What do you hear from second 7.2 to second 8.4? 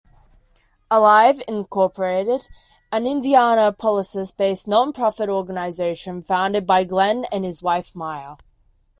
and his wife, Maya.